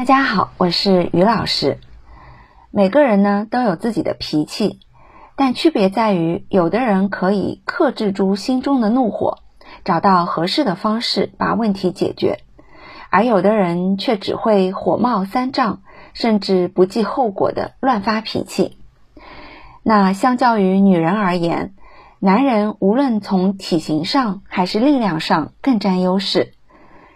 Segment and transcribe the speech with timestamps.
[0.00, 1.76] 大家好，我是于老师。
[2.70, 4.80] 每个人呢都有自己的脾气，
[5.36, 9.40] 但区别在于，有的人可以克制住心中的怒火，
[9.84, 12.38] 找到合适的方式把问题解决，
[13.10, 15.82] 而有的人却只会火冒三丈，
[16.14, 18.78] 甚至不计后果的乱发脾气。
[19.82, 21.74] 那相较于女人而言，
[22.20, 26.54] 男人无论从体型上还是力量上更占优势。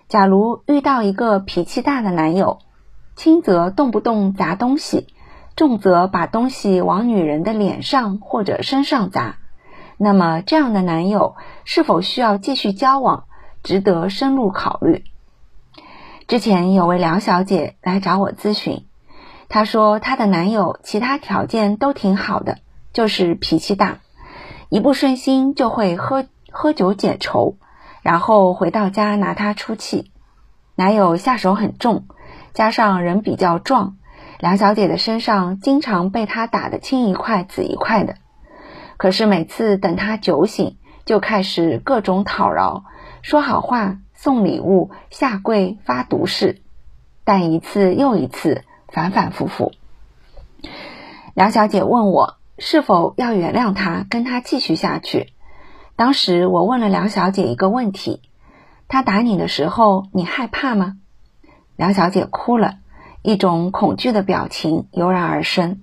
[0.07, 2.59] 假如遇到一个脾气大的男友，
[3.17, 5.07] 轻则动不动砸东西，
[5.57, 9.37] 重则把东西往女人的脸上或者身上砸。
[9.97, 13.25] 那么，这样的男友是否需要继续交往，
[13.63, 15.05] 值得深入考虑。
[16.27, 18.85] 之前有位梁小姐来找我咨询，
[19.49, 22.59] 她说她的男友其他条件都挺好的，
[22.93, 23.99] 就是脾气大，
[24.69, 27.57] 一不顺心就会喝喝酒解愁，
[28.03, 30.11] 然后回到家拿她出气。
[30.75, 32.07] 男友下手很重。
[32.55, 33.97] 加上人比较壮，
[34.39, 38.15] 梁小姐的身上经常被他打得青一块紫一块的。
[38.97, 42.85] 可是每次等他酒醒，就开始各种讨饶，
[43.23, 46.63] 说好话、送礼物、下跪发毒誓，
[47.25, 49.73] 但一次又一次，反反复复。
[51.35, 55.33] 梁小姐问我是否要原谅他，跟他继续下去。
[55.97, 58.23] 当时我问了梁小姐一个问题：
[58.87, 60.99] 他打你的时候，你害怕吗？
[61.77, 62.77] 梁小姐哭了，
[63.23, 65.81] 一种恐惧的表情油然而生。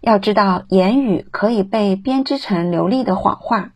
[0.00, 3.72] 要知道，言语可以被编织成流利的谎话，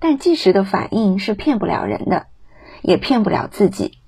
[0.00, 2.26] 但即时的反应是骗不了人的，
[2.80, 3.98] 也骗不了自己。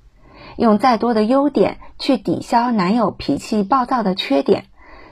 [0.57, 4.65] 用再多的优点去抵消男友脾气暴躁的缺点，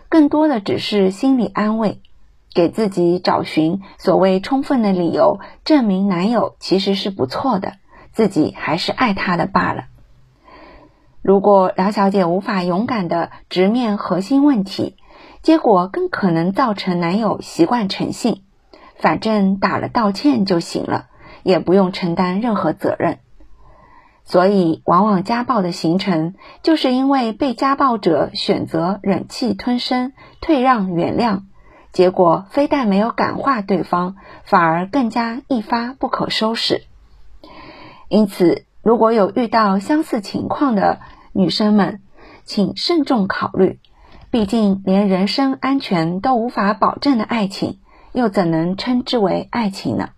[0.08, 2.00] 更多的只是心理安慰，
[2.54, 7.74] 给自己找寻所谓充分的理由，证明男友其实是不错的，
[8.12, 9.84] 自己还是爱他的罢了。
[11.26, 14.94] 如果梁小姐无法勇敢的直面核心问题，
[15.42, 18.42] 结果更可能造成男友习惯成性，
[19.00, 21.06] 反正打了道歉就行了，
[21.42, 23.18] 也不用承担任何责任。
[24.22, 31.40] 所以，往往家暴的形成，就是因为被家暴者选择忍气吞声、退让、原谅，
[31.90, 36.84] 结果非但没有感化对方，反而更加一发不可收拾。
[38.08, 41.00] 因此，如果有遇到相似情况的，
[41.36, 42.00] 女生们，
[42.44, 43.78] 请慎重考虑，
[44.30, 47.78] 毕竟连人身安全都无法保证的爱情，
[48.12, 50.08] 又怎能称之为爱情呢？